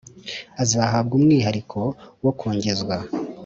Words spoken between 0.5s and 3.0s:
azahabwa umwihariko wo kongezwa,